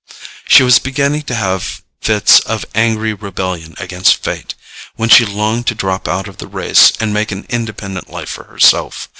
[0.47, 4.55] She was beginning to have fits of angry rebellion against fate,
[4.95, 8.45] when she longed to drop out of the race and make an independent life for
[8.45, 9.09] herself.